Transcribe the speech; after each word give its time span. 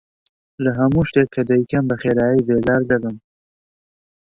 لە 0.63 0.71
هەموو 0.79 1.07
شتێک 1.09 1.29
کە 1.35 1.41
دەیکەم 1.49 1.83
بەخێرایی 1.91 2.45
بێزار 2.47 2.81
دەبم. 2.89 3.17